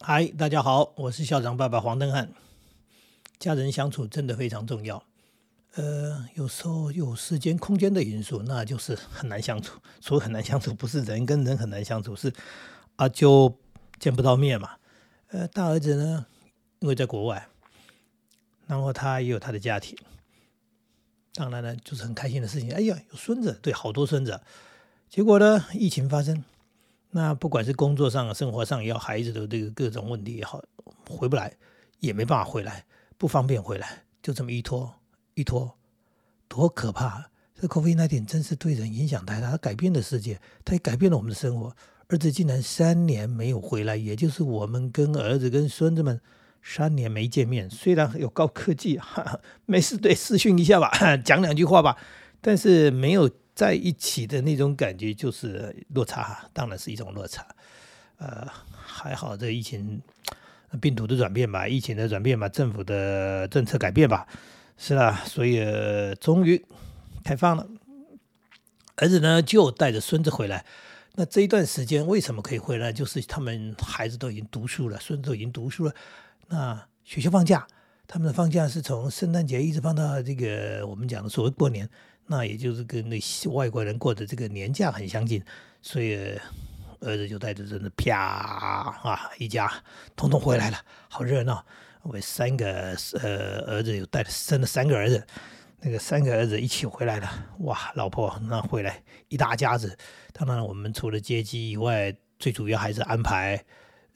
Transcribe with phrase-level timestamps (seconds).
[0.00, 2.32] 嗨，大家好，我是校长爸爸黄登汉。
[3.40, 5.02] 家人相处真的非常重要。
[5.74, 9.80] 呃，有时候有时间、空间的因素，那就是很难相处。
[10.00, 12.32] 说很难相处，不是人跟人很难相处，是
[12.94, 13.58] 啊，就
[13.98, 14.76] 见不到面嘛。
[15.30, 16.26] 呃，大儿子呢，
[16.78, 17.48] 因为在国外，
[18.68, 19.98] 然后他也有他的家庭，
[21.34, 22.72] 当然呢，就是很开心的事情。
[22.72, 24.40] 哎呀，有孙子，对，好多孙子。
[25.10, 26.44] 结果呢，疫情发生。
[27.10, 30.62] 那不管是工作上、生活上，要孩子的这个各种问题也好，
[31.08, 31.50] 回不来，
[32.00, 32.84] 也没办法回来，
[33.16, 34.94] 不方便回来，就这么一拖
[35.34, 35.74] 一拖，
[36.48, 37.30] 多可怕！
[37.54, 41.74] 这 COVID 那点真是对人影响太大，它改变了世界，它也改变了我们的生活。
[42.08, 46.20] 儿子竟然三年没有回来，也就是我们跟儿子跟孙子们
[46.62, 47.70] 三年没见面。
[47.70, 51.96] 虽然有高科技，哈没事对视讯一下吧，讲两句话吧，
[52.42, 53.30] 但是没有。
[53.58, 57.44] 在一起的那种感觉就是落差，当然是一种落差。
[58.18, 60.00] 呃，还好这疫情
[60.80, 64.28] 病毒的转变吧，疫情的转变吧，政府的政策改变吧，
[64.76, 65.24] 是吧？
[65.26, 65.60] 所以
[66.20, 66.64] 终于
[67.24, 67.66] 开放了。
[68.94, 70.64] 儿子呢就带着孙子回来。
[71.16, 72.92] 那这一段时间为什么可以回来？
[72.92, 75.92] 就是他们孩子都已经读书了，孙子都已经读书了。
[76.46, 77.66] 那学校放假，
[78.06, 81.90] 他们的放假是从圣诞节一直放到这个我们讲的所谓过年。
[82.30, 85.42] 那也就是跟那些外国人过的这个年假很相近，
[85.80, 86.14] 所以
[87.00, 89.72] 儿子就带着真的啪啊，一家
[90.14, 91.64] 统统回来了，好热闹。
[92.02, 95.26] 我三个呃儿子有带生了三个儿子，
[95.80, 97.28] 那个三个儿子一起回来了，
[97.60, 99.96] 哇，老婆那回来一大家子。
[100.32, 103.62] 当然我们除了接机以外，最主要还是安排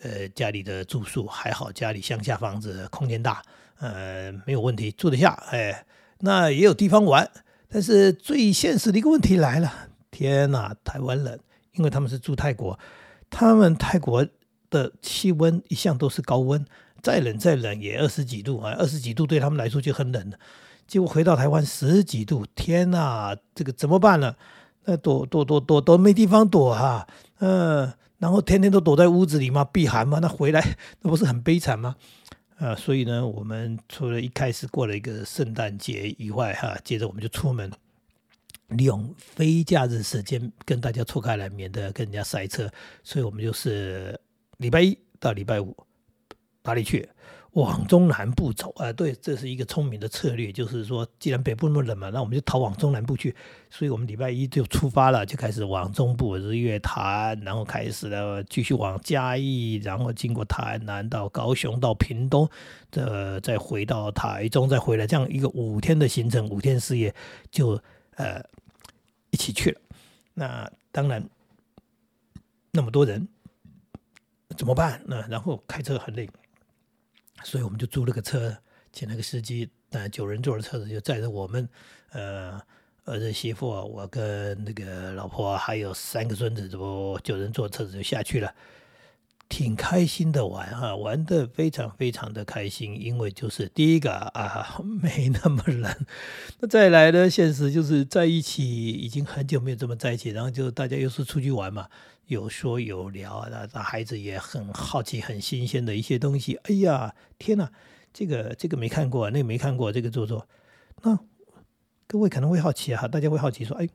[0.00, 3.42] 呃家里的住宿，还好家里乡下房子空间大，
[3.78, 5.84] 呃没有问题住得下，哎，
[6.18, 7.30] 那也有地方玩。
[7.73, 9.73] 但是最现实的一个问题来了，
[10.11, 11.39] 天哪，台湾冷，
[11.73, 12.79] 因为他们是住泰国，
[13.31, 14.27] 他们泰国
[14.69, 16.62] 的气温一向都是高温，
[17.01, 20.37] 再冷再冷也二十几度啊，二十几度对他们来说就很冷了。
[20.87, 24.35] 结果回到台湾十几度，天哪，这个怎么办呢？
[24.85, 27.07] 那躲躲躲躲都没地方躲哈，
[27.39, 31.96] 嗯，然后天天都躲在屋子里嘛，避寒嘛，那回来那不是很悲惨吗？
[32.62, 37.68] 啊，所以呢，我们除了一开始过了一个圣诞节以外，哈，接着我们就出门，
[38.68, 42.70] 利用非假日时间跟大家错开来，免得跟人家塞车。
[43.02, 44.17] 所以我们就是
[44.58, 45.77] 礼拜一到礼拜五
[46.62, 47.08] 哪里去？
[47.52, 53.35] 往中南部走啊，对，这是一个聪明的策略，就是说，既然北部那么冷嘛，那我们就逃往中南部去。
[53.68, 62.48] 所以我们礼拜一就出发了，就开始往中部日月潭，然后开始了继续往嘉义，然后经过台南到高雄到屏东，
[62.90, 67.14] 这再回到台中，再回来，这样一个五天的行程，五天四夜
[67.51, 67.79] 就
[68.17, 68.42] 呃
[69.30, 69.80] 一起去了。
[70.33, 71.23] 那当然
[72.70, 73.29] 那么多人
[74.57, 75.02] 怎么办？
[75.05, 76.27] 那然后开车很累。
[77.45, 78.57] 所以我们就租了个车，
[78.93, 81.69] 请了个司机，但，九人座的车子就载着我们，
[82.11, 82.61] 呃，
[83.05, 88.55] 儿子媳妇，我跟那个老婆还有三个孙子，这不九人座车子就下去了，
[89.48, 96.07] 挺开心的玩哈，玩的非常非常的开心，因为就是第一个啊， 没那么冷，
[96.61, 101.89] 那再来呢，现实就是在一起已经很久没有这么在一起，然后就大家又是出去玩嘛。
[102.27, 106.55] 有说有聊，那那孩子也很好奇、很新鲜的一些东西。
[106.63, 107.70] 哎呀，天哪，
[108.13, 110.48] 这个这个没看过，那个没看过，这个做做。
[111.02, 111.19] 那
[112.07, 113.89] 各位可能会好奇啊，大家会好奇说，哎，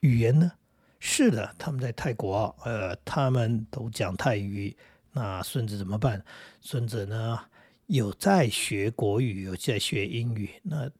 [0.00, 0.52] 语言呢？
[1.00, 4.74] 是的，他们在泰国，呃，他们都讲泰语。
[5.12, 6.24] 那孙子怎么办？
[6.60, 7.38] 孙子呢，
[7.86, 10.50] 有在学国语，有在学英语。
[10.62, 10.90] 那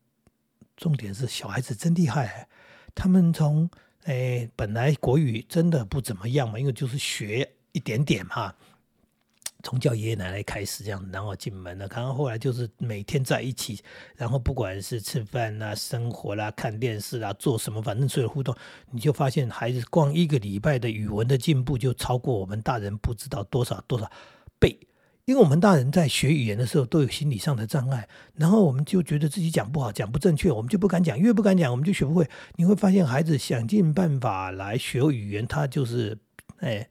[0.76, 2.48] 重点是小孩子真厉害，
[2.94, 3.70] 他们从。
[4.04, 8.52] 哎，本来国语真的不怎么样嘛，因为就是学一点点嘛，
[9.62, 13.80] 从叫爷爷奶奶开始这样，然后进门了，然后后来就是每天在一起，
[14.16, 18.54] 然后不管是吃饭啦、生活啦、看电视啦、做什么，反正所有互动，
[18.90, 24.10] 你就发现孩子光一个礼拜的语文的进步就超过我们大人不知道多少多少
[24.58, 24.78] 倍。
[25.24, 32.28] 因为我们大人在学语言的时候都有心理上的障碍，然后我们就觉得自己讲不好、讲不正确，我们就不敢讲，越不敢讲，我们就学不会。
[32.56, 36.18] 你会发现，孩子想尽办法来学语言，他就是
[36.58, 36.88] 哎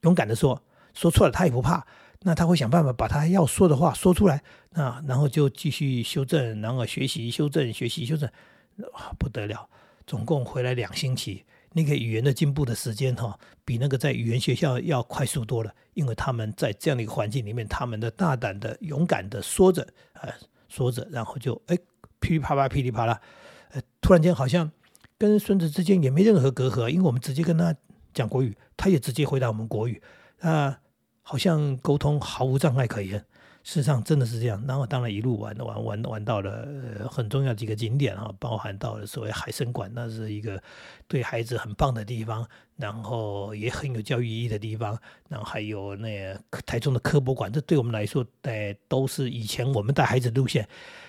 [0.00, 0.62] 勇敢的说，
[0.94, 1.86] 说错了他也不怕，
[2.26, 8.28] 那他会想办法把他要说的话说出来，那然后就继续修正，然后学习修正，学习修正，
[9.16, 9.68] 不得了，
[10.08, 11.44] 总共回来两星期。
[11.72, 20.28] 那个语言的进步的时间哈，比那个在语言学校要快速多了，因为他们在这样的一个环境里面，他们的大胆的、勇敢的说着，呃，
[20.68, 21.78] 说着，然后就哎
[22.18, 23.20] 噼里啪啦、噼里啪啦，
[23.70, 24.68] 呃，突然间好像
[25.16, 27.72] 跟孙子之间也没任何隔阂，因为我们直接跟他
[28.12, 30.02] 讲国语，他也直接回答我们国语，
[30.40, 30.80] 啊，
[31.28, 33.18] 好像沟通毫无障碍可言。
[33.64, 34.62] 事实上真的是这样。
[34.68, 36.68] 然后当然一路玩玩玩玩到了
[37.10, 40.62] 很重要几个景点啊，包含到了所谓海参馆，那是一个
[41.08, 42.46] 对孩子很棒的地方，
[42.76, 44.96] 然后也很有教育意义的地方。
[45.28, 50.68] 然后还有那台中的科博馆，这对我们来说，哎，都是以前我们带孩子路线。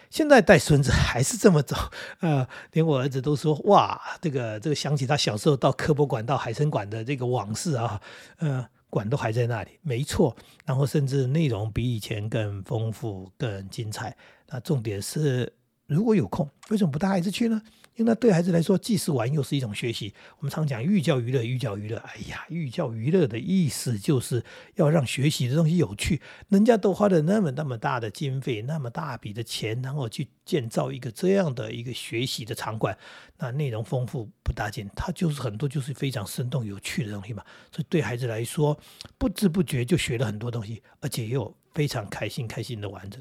[0.10, 1.76] 现在带孙子还是这么走
[2.22, 8.02] 啊，连我儿子都说哇，这个这个想起他小时候到科博馆、到海参馆的这个往事啊，
[8.38, 10.36] 呃，馆都还在那里，没错。
[10.66, 14.16] 然后甚至内容比以前更丰富、更精彩。
[14.48, 15.54] 那重点是，
[15.86, 17.62] 如果有空，为什么不带孩子去呢？
[17.98, 20.14] 因为那对孩子来说，既是玩又是一种学习。
[20.38, 21.98] 我们常讲寓教于乐，寓教于乐。
[21.98, 24.44] 哎呀，寓教于乐的意思就是
[24.76, 26.22] 要让学习的东西有趣。
[26.50, 32.96] 人家都花了那么那么大的经费，那么大笔的钱，然后去建造一个这样的一个学习的场馆，
[33.38, 37.44] 那内容丰富不打紧，它就是很多就是非常生动有趣的东西嘛。
[37.72, 38.80] 所以对孩子来说，
[39.18, 43.18] 不知不觉就学了很多东西，而且又非常开心开心的玩着。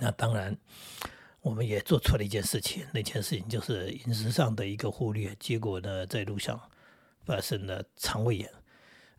[0.00, 0.58] 那当然。
[1.42, 6.60] 我们也做错了一件事情，那件事情就是饮食上的一个忽略，结果呢，在路上
[7.24, 8.50] 发生了肠胃炎。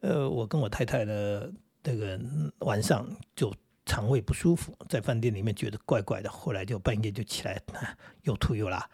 [0.02, 1.44] 呃，我跟我太太呢，
[1.82, 2.20] 这个
[2.60, 3.52] 晚上就
[3.86, 7.62] 肠胃不舒服，在饭店里面觉得怪怪的，后来就半夜就起来，
[8.24, 8.88] 又吐又拉。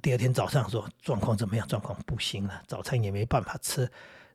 [0.00, 1.66] 第二天早上说状况怎么样？
[1.68, 3.88] 状况不行了，早餐也没办法吃，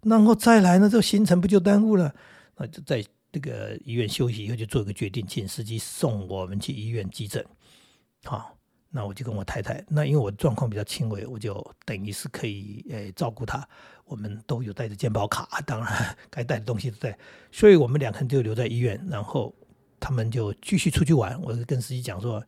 [0.04, 2.14] 然后再来呢，这行程不就耽误了？
[2.56, 7.46] 那就在这个医院休息以后，就做一个决定，请司机送我们去医院急诊。
[8.28, 8.58] 好，
[8.90, 13.66] 那我就跟我太太，那因为我状况比较轻微，我就等于是可以诶照顾她。
[14.04, 17.18] 我们都有带着健保卡，当然该带的东西都在，
[17.52, 19.54] 所以我们两个人就留在医院，然后
[20.00, 21.38] 他们就继续出去玩。
[21.42, 22.42] 我就跟司机讲说，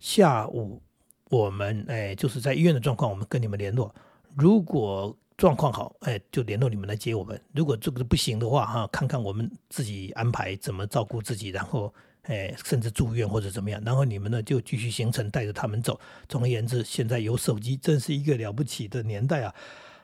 [0.00, 0.82] 下午
[1.30, 3.94] 我们诶就是在医院的状况，我们跟你们联络。
[4.34, 7.40] 如果状况好，哎，就联络你们来接我们。
[7.52, 11.92] 如果这个不行的话，哈，看看我们自己安排怎么照顾自己，然后。
[12.26, 15.98] 哎，甚至住院或者怎么样，然后你们呢就继续行程，带着他们走。
[16.28, 19.54] 总而言之，现在有手机，真是一个了不起的年代啊！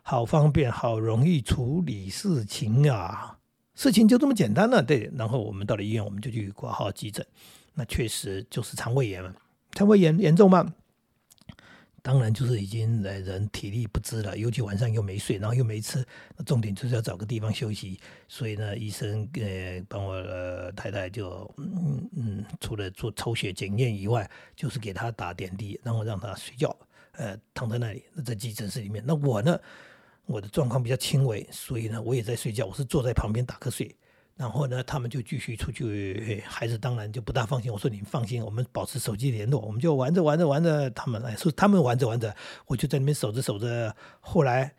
[0.02, 3.38] 好方便，好容易处理事情啊，
[3.74, 4.82] 事情就这么简单了。
[4.82, 7.24] 对，然后我们到了医院，我们就去挂号急诊。
[7.74, 9.34] 那确实就是肠胃炎了，
[9.72, 10.74] 肠胃炎严重吗？
[12.04, 16.04] 当然就是已经呃人体力不支了，尤其晚上又没睡，然后又没吃，
[16.44, 18.00] 重点就是要找个地方休息。
[18.26, 26.76] 所以呢，医生呃帮我呃太太就嗯嗯，除了做抽血检验以外，就是给他打点滴，然后让他睡觉，
[27.12, 29.00] 呃躺在那里，那在急诊室里面。
[29.06, 29.56] 那我呢，
[30.26, 33.94] 我的状况比较轻微，所以呢我也在睡觉，我是坐在旁边打瞌睡。
[34.34, 37.70] 然后呢，他们就继续出去，孩子当然就不大放心。
[37.70, 42.34] 我说你放心，我们保持手机联络，我们就玩着玩着玩着，他们来说他们玩着玩着，
[42.66, 43.94] 我就在那边守着守着。
[44.20, 44.74] 后来，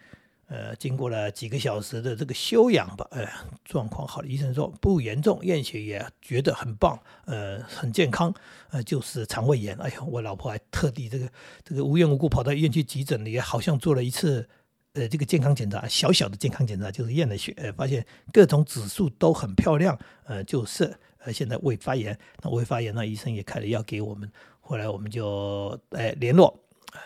[0.47, 3.25] 呃，经过了几个小时的这个休养吧，呃，
[3.63, 8.33] 状况好了，医生说不严重，验血也觉得很棒，呃，很健康，
[8.71, 9.75] 呃，就是肠胃炎。
[9.77, 11.29] 哎呀，我老婆还特地这个
[11.63, 14.49] 这个无缘无故跑到医院去急诊，也好像做了一次。
[14.93, 24.31] 呃，这个健康检查，小小的健康检查，就是验了血，呃，发现各种指数都很漂亮，呃，就是呃，现在胃发炎，那胃发炎，那医生也开了药给我们，
[24.61, 26.59] 后来我们就呃联络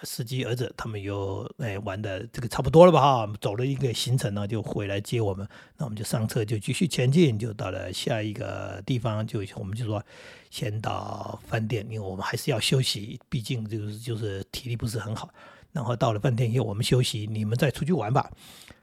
[0.04, 5.48] 司机儿子，他们有哎玩的这个差不多了吧哈，走了一个行程呢，就回来接我们，
[5.78, 10.04] 那我们就上车就继续前进，就到了下一个地方，就我们就说
[10.50, 15.30] 先到饭店，因为我们还是要休息，毕竟就是就是体力不是很好。
[15.72, 18.32] 然后到了饭店以后，我们休息，你们再出去玩吧。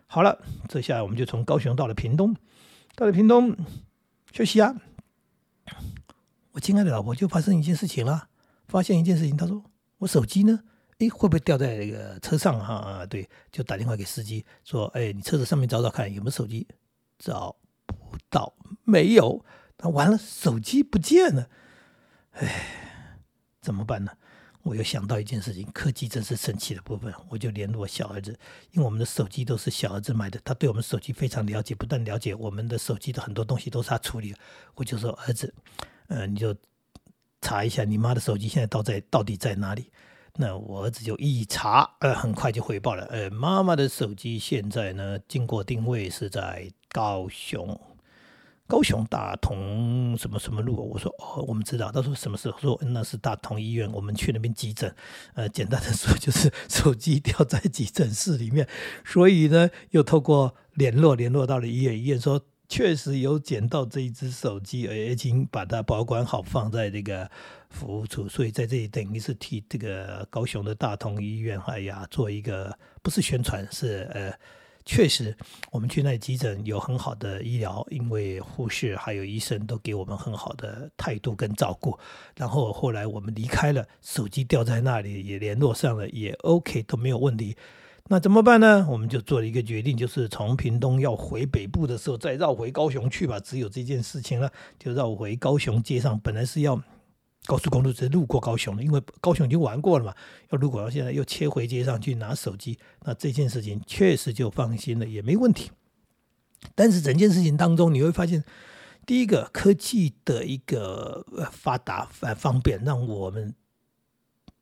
[0.06, 0.38] 好了，
[0.68, 2.36] 这下我们就从高雄到了屏东，
[2.94, 3.56] 到了屏东
[4.32, 4.74] 休息啊。
[6.52, 8.28] 我亲爱的老婆就发生一件事情了，
[8.68, 9.64] 发现一件事情，她说
[9.98, 10.60] 我手机呢，
[10.98, 12.74] 诶，会不会掉在那个车上哈？
[12.74, 16.68] 啊对，就打电话给司机说，哎，你车子上面找找看有没有手机，
[17.18, 19.44] 找不到，没有，
[19.78, 21.48] 那完了，手机不见了，
[22.32, 23.18] 哎，
[23.60, 24.12] 怎么办呢？
[24.64, 27.12] 我又想到一件事情，科技真是神奇的部分。
[27.28, 28.36] 我就联络小儿子，
[28.72, 34.34] 因为我们的手机都是小儿子买的，他对我们手机非常了解，不但了解我们的手机的很多东西都是他处理。
[34.74, 35.54] 我就说儿子，
[36.08, 36.56] 呃，你就
[37.42, 39.92] 查一下你妈的手机现在到在到底在哪里。
[40.36, 47.78] 那我儿子就一查，呃，很快就回报了，呃，妈妈的手机现在呢，经过定位是在高雄。
[48.66, 50.90] 高雄大同什么什么路？
[50.90, 51.92] 我说哦，我们知道。
[51.92, 52.58] 他说什么时候？
[52.58, 54.94] 说那是大同医院，我们去那边急诊。
[55.34, 58.66] 呃，简单的说就是手机掉在急诊室里面，
[59.04, 67.30] 所以呢，又透过联络联络到了医院，医院说确实有捡到这一只手机，而已经把它保管好放在这个
[67.68, 68.26] 服务处。
[68.26, 74.32] 所以在这里等于是替这个高雄的大同医院，哎呀，做一个不是宣传，是呃。
[74.86, 75.34] 确实，
[75.70, 81.98] 我们去那急诊有很好的医疗，因为护士还有医生都给我们很好的态度跟照顾。
[82.36, 87.56] 然后后来我们离开了，手机掉在那里也联络上了，也 OK 都没有问题。
[88.08, 88.86] 那怎么办呢？
[88.90, 93.40] 我们就做了一个决定，就是从屏东要回北部的时候，再绕回高雄去吧。
[93.40, 96.20] 只有这件事情了，就绕回高雄街上。
[96.20, 96.78] 本来是要
[97.46, 100.14] 高速公路直接路过高雄了，因为高雄已经玩过了嘛。
[100.50, 102.78] 要如果，现在又切回街上去拿手机。
[103.04, 105.70] 那这件事情确实就放心了，也没问题。
[106.74, 108.42] 但是整件事情当中，你会发现，
[109.06, 113.54] 第一个科技的一个发达呃方便，让我们。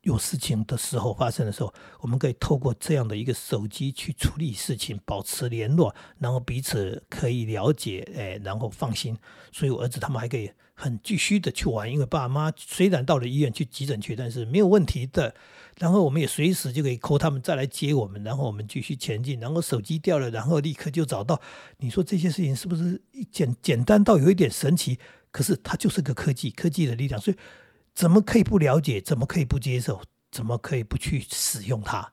[0.03, 9.17] 有事情的时候发生的时候，我们可以透过这样的一个手机去处理事情，保持联络，然后彼此可以了解，哎，然后放心。
[9.51, 15.33] 所以我儿子他们还可以很继续的去玩，因为爸妈虽然到了医院去急诊去，但是没有问题的。
[15.79, 19.39] 然后我们也随时就可以 call 他们再来接我们，然后我们继续前进。
[19.39, 21.41] 然后手机掉了，然后立刻就找到。
[21.77, 24.99] 你说这些事情是不是简简单到有一点神奇？
[25.31, 27.37] 可是它就是个科技，科技的力量，所以。
[27.93, 28.99] 怎么可以不了解？
[28.99, 30.01] 怎么可以不接受？
[30.31, 32.11] 怎么可以不去使用它？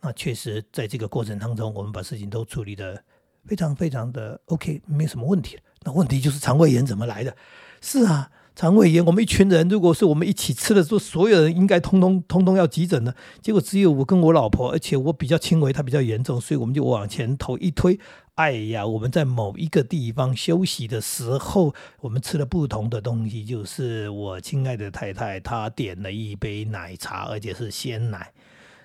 [0.00, 3.02] 那确实，在这个过程当中，我们把事情都处理的
[3.46, 7.36] 非常非常的 OK，没有什么问题那问题就是肠胃炎怎么来的？
[7.80, 8.30] 是啊。
[8.60, 13.16] 肠胃炎，我们一群人，如果是我们一起吃的时候，所有人应该通通通通要急诊的。
[13.40, 17.98] 结果只有我跟我老婆，而且我比较轻微，她比较严重，所以我们就往前头一推。
[18.34, 23.46] 哎呀，我们在某一个地方休息的时候，我们吃了不同的东西。
[23.46, 28.30] 就是我亲爱的太太，她点了一杯奶茶，而且是鲜奶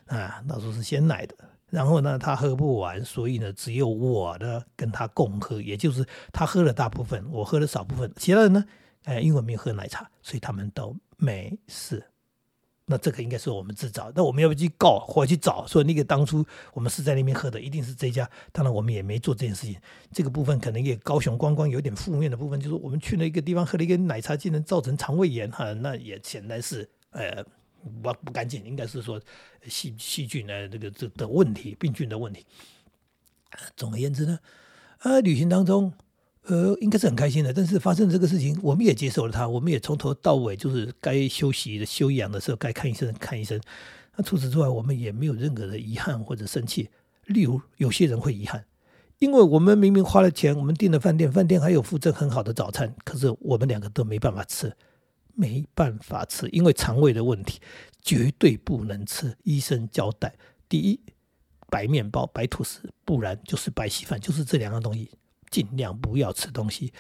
[0.06, 1.36] 啊，那时候是鲜奶的。
[1.70, 8.64] 然后呢，她喝不完，所以呢，只有我呢跟她共喝，也就是她喝了大部分，我喝了少部分，其他人呢？
[9.06, 12.04] 哎，因为没有喝奶茶，所以他们都没事。
[12.88, 14.12] 那这个应该是我们制造。
[14.14, 18.30] 那我们要不去告或去找，说那个当初我们是在那边喝的，一定是这家。
[18.52, 19.76] 当然，我们也没做这件事情。
[20.12, 27.44] 这个部分可能也高雄观光有点负面的部分，就是我们去了一个地方喝了一个奶茶，竟然造成肠胃炎哈，那也显然是呃
[28.04, 29.20] 不不干净，应该是说
[29.68, 32.46] 细细菌呢这个这的问题，病菌的问题。
[33.76, 34.40] 总而言之呢，
[35.00, 35.92] 呃，旅行当中。
[36.48, 43.60] 呃，应该是很开心的，但是发生这个事情，我们也接受了他，我们也从头到尾就是该休息的休养的时候，该看医生看医生。
[44.16, 46.90] 那除此之外，我们也没有任何的遗憾或者生气。
[47.26, 48.64] 例如，有些人会遗憾，
[49.18, 54.72] 因为我们明明花了钱，我们订了饭店，饭店还有附赠很好的早餐，可是我们两个都没办法吃，
[55.34, 57.60] 没办法吃，因为肠胃的问题，
[58.04, 59.36] 绝对不能吃。
[59.44, 60.32] 医生交代，
[60.70, 61.00] 第一，
[61.72, 65.10] 白面包、白吐司，不然就是白稀饭，就是这两样东西。
[65.56, 66.92] 尽量不要吃东西。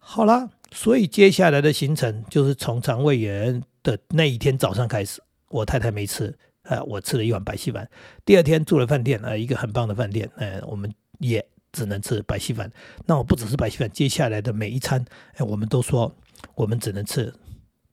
[0.00, 7.88] 好了，所以接下来的行程就是从肠胃炎的那一天早上开始，我太太没吃，呃，我吃了一碗白稀饭。
[8.24, 12.68] 第二天住了饭店，呃，一个很棒的饭店，呃，我们也只能吃白稀饭。
[13.06, 15.04] 那我不只是白稀饭，接下来的每一餐，
[15.36, 16.12] 哎，我们都说
[16.56, 17.32] 我们只能吃。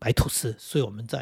[0.03, 1.19] 白吐司，所以我们在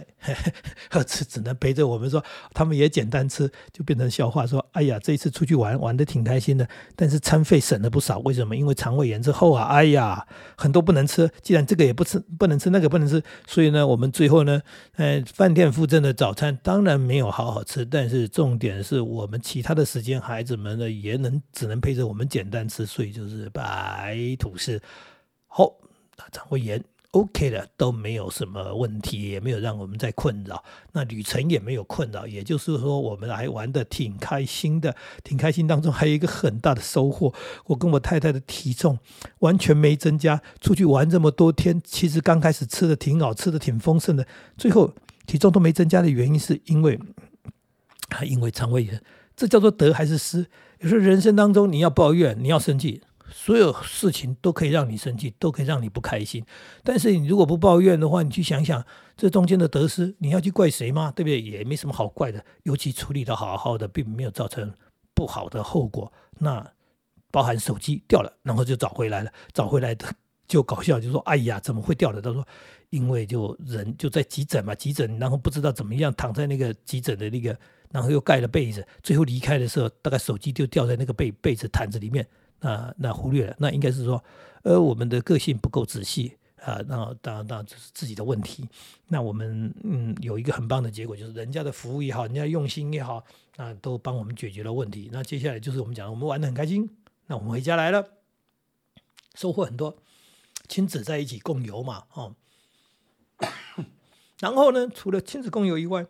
[0.91, 8.19] 儿 子只能陪着我们说，他们也简单吃，就变成笑话说，哎呀，这一次出去玩玩的挺开心的，但是餐费省了不少。
[8.19, 8.55] 为什么？
[8.55, 11.29] 因为肠胃炎之后啊，哎呀，很多不能吃。
[11.41, 14.61] 既然这个也不吃，不能吃那个不能吃，所以呢，我们最后呢，
[14.95, 24.81] 呃，饭店附赠的早餐当然没有好好吃，但是重点是我们其他的时间，孩子们呢也能只能陪着我们简单吃，所以就是白吐司。
[25.47, 25.69] 好，
[26.31, 26.81] 肠胃炎。
[27.11, 30.63] OK 的都没有什么问题，也没有让我们在困扰。
[30.91, 35.65] 那旅程也没有困扰，也就是说我们还玩的挺开心的，挺开心。
[35.65, 37.33] 当中还有一个很大的收获，
[37.65, 38.99] 我跟我太太的体重
[39.39, 40.39] 完全没增加。
[40.61, 44.93] 出去玩这么多天，其实刚开始吃的挺好，吃的挺丰盛的，最后
[45.25, 46.99] 体重都没增加的原因是因为
[48.11, 49.01] 还，因为肠胃炎。
[49.35, 50.45] 这叫做得还是失？
[50.81, 53.01] 有时候人生当中你要抱怨，你要生气。
[53.31, 56.45] 所有事情都可以让你生气，都可以让你不开心。
[56.83, 58.83] 但是你如果不抱怨的话，你去想想
[59.15, 61.11] 这中间的得失，你要去怪谁吗？
[61.15, 61.41] 对不对？
[61.41, 62.43] 也没什么好怪的。
[62.63, 64.73] 尤其处理的好好的，并没有造成
[65.13, 66.11] 不好的后果。
[66.39, 66.65] 那
[67.31, 70.07] 包含手机掉了，然后就找回来了，找回来的
[70.47, 72.45] 就搞笑，就说：“哎呀，怎么会掉了？”他说
[72.89, 77.55] ：“因为就人就在急诊嘛，急诊，然后不知道怎么样躺在那个急诊的那个，
[77.91, 82.27] 然后又盖了被子，最后离开的时候，大概手机就掉在那个被被子毯子里面。”
[82.61, 84.23] 那那忽略了，那应该是说，
[84.63, 88.67] 呃，我们的个性不够仔细啊，那当然当然这是自己的问题。
[89.07, 93.23] 那我们嗯有一个很棒的结果，就是人家的服务也好，人家用心也好，
[93.57, 95.09] 啊，都帮我们解决了问题。
[95.11, 96.89] 那接下来就是我们讲，我们玩的很开心，
[97.27, 98.05] 那我们回家来了，
[99.35, 99.97] 收获很多，
[100.67, 102.35] 亲子在一起共游嘛，哦。
[104.39, 106.05] 然后呢，除了亲子共游以外，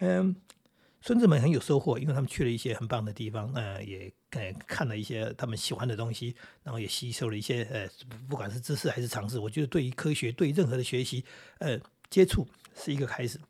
[0.00, 0.36] 嗯，
[1.02, 7.88] 孙子们很有收获，因为他们去了一些很棒的地方，呃，也呃看了一些他们喜欢的东西，然后也吸收了一些呃，
[8.28, 11.24] 不管是知识还是常识，我觉得对于科学，对于任何的学习，
[11.58, 11.80] 呃，
[12.10, 13.40] 接触是一个开始，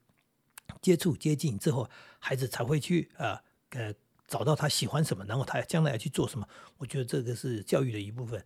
[0.80, 1.90] 接触接近之后，
[2.20, 3.92] 孩子才会去啊，呃，
[4.28, 6.48] 找到他喜欢什么，然后他将来要去做什么。
[6.78, 8.42] 我觉得这个是教育的一部分。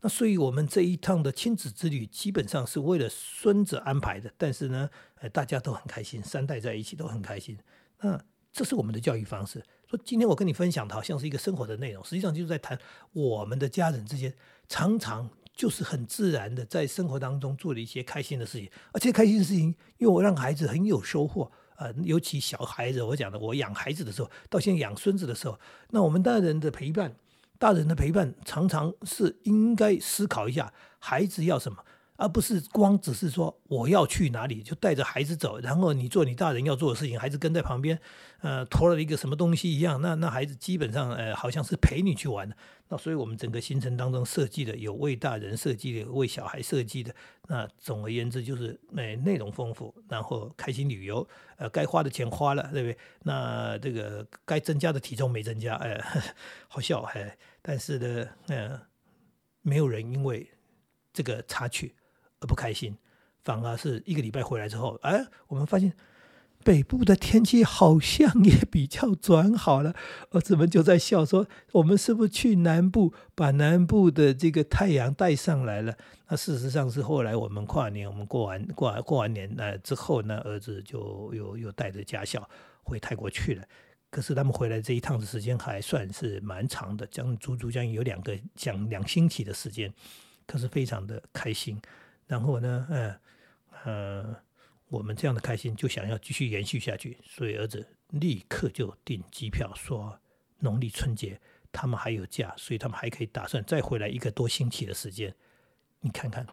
[0.00, 7.56] 那所以我们这一趟的亲子之旅基本上是为了孙子安排的，但是呢，呃，大家都很开心，三代在一起都很开心。
[8.00, 8.20] 那
[8.52, 9.64] 这是我们的教育方式。
[9.86, 12.78] 说今天我跟你分享的，好像是一个生活的内容，实际上就是在谈
[13.12, 14.34] 我们的家人之间，
[14.68, 25.58] 常常就是很自然的在生活当中做了一些开心的事情，而且开心的事情，因为我让孩子很有收获啊，尤其小孩子，我讲的，我养孩子的时候，到现在养孙子的时候，
[25.90, 27.16] 那我们大人的陪伴，
[27.58, 31.82] 大人的陪伴，常常是应该思考一下孩子要什么。
[32.18, 37.96] 而不是光只是说我要去哪里就带着孩子走，然后你做你大人要做的事情，孩子跟在旁边，
[38.40, 42.56] 呃，驮了一个什么东西一样，那那孩子基本上呃好像是陪你去玩的。
[42.88, 47.14] 那所以我们整个行程当中设计的有为大人设计的，有为小孩设计的。
[47.46, 52.98] 那总而言之就是内内容丰富，然后开心旅游，呃，该花的钱花了，对不对？
[53.22, 56.00] 那这个该增加的体重没增加，哎，
[56.66, 58.80] 好笑哎，但是呢，嗯，
[59.62, 60.50] 没有人因为
[61.12, 61.94] 这个插曲。
[62.40, 62.96] 而不开心，
[63.44, 65.92] 反而是一个礼拜回来之后，哎，我们发现
[66.64, 69.94] 北部的天气好像也比较转好了。
[70.30, 75.96] 儿子们就在笑说：“我们是不是去南部，把南部的这个太阳带上来了？”
[76.28, 82.46] 那事实上是后来我们跨年，我们过完过完过完年那之后呢，儿子就又又带着家校
[82.82, 83.64] 回泰国去了。
[84.10, 89.92] 可是他们回来这一趟的时间还算是蛮长的，将足足将近有两个将两星期的时间，
[90.46, 91.80] 可是非常的开心。
[92.28, 93.20] 然后呢，呃，
[93.84, 94.36] 呃，
[94.88, 100.20] 我们这样的开心就想要继续延续下去，所以儿子立刻就订机票，说
[100.58, 101.40] 农历春节
[101.72, 105.34] 他们还有假，所以他们还可以打算再回来一个多星期的时间。
[106.00, 106.46] 你看看，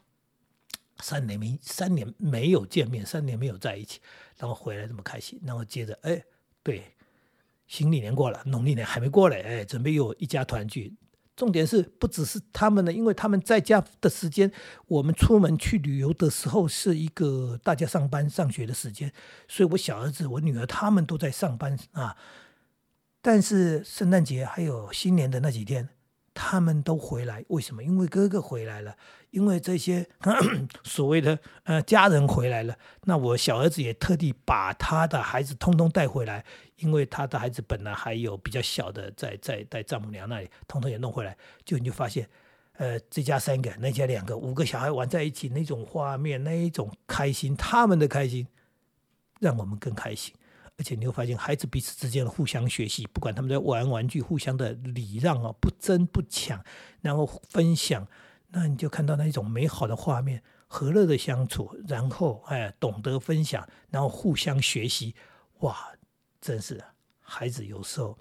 [1.00, 4.00] 三年没三年没有见面，三年没有在一起，
[4.38, 6.24] 然后回来这么开心，然后接着，哎，
[6.64, 6.96] 对，
[7.68, 10.94] 新历年过了，农历年还没过来，哎，准备又一家团聚。
[11.35, 14.51] 重点是不只是他们呢，因为他们在家的时间，
[14.87, 19.11] 我们出门去旅游的时候是一个大家上班上学的时间，
[19.48, 22.15] 所以我小儿子、我女儿他们都在上班啊。
[23.21, 25.89] 但是圣诞节还有新年的那几天。
[26.35, 27.81] 他们都回来，为什么？
[27.81, 28.95] 因为哥哥回来了，
[29.31, 30.05] 因为这些
[30.83, 32.77] 所谓的呃家人回来了。
[33.05, 36.43] 那我小儿子也特地把他的孩子通通带回来，
[36.75, 41.37] 因为他的孩子本来还有比较小的在在在丈母娘那里，通通也弄回来。
[41.63, 42.29] 就你就发现，
[42.74, 48.45] 呃，这家三个，那家两个，五个小孩玩在一起那种画面，那一种开心，他们的开心，
[49.39, 50.35] 让我们更开心。
[50.77, 56.61] 而且你会发现，孩子彼此之间的互相学习，不管他们在玩玩具，互相的礼让啊，不争不抢，
[57.01, 58.05] 然后分享，
[58.50, 65.16] 那你就看到那一种美好的画面，和乐的相处，然后哎，懂得分享，然后互相学习，
[65.59, 65.94] 哇，
[66.42, 66.83] 真是
[67.22, 68.18] 孩子有时候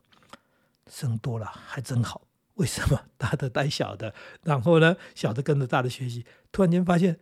[0.89, 2.29] 生多了还真好。
[2.55, 4.15] 为什么 大的带小的，
[4.45, 7.19] 然后呢，小的跟着大的学习，突然间发现，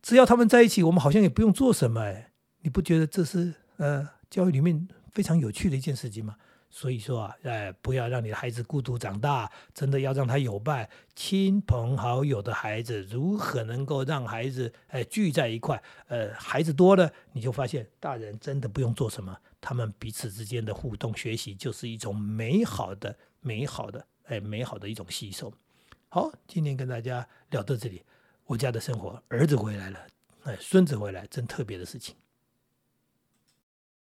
[0.00, 4.08] 只要他们在一起，我们好像也不用做什么，哎，你不觉得这是呃？
[4.30, 6.36] 教育里面非常有趣的一件事情嘛，
[6.70, 15.82] 所以说啊，哎，不要让你的孩子孤独长大，真的要让他有伴，亲朋好友的孩子如何能够让孩子哎聚在一块？
[16.06, 25.52] 呃，孩子多了，你就发现大人真的不用做什么，他们彼此之间的互动学习就是一种美好的、美好的哎美好的一种吸收。
[26.08, 28.04] 好，今天跟大家聊到这里，
[28.46, 30.06] 我家的生活，儿子回来了，
[30.44, 32.14] 哎，孙子回来，真特别的事情。